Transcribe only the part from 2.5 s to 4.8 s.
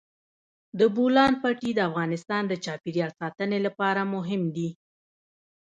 چاپیریال ساتنې لپاره مهم دي.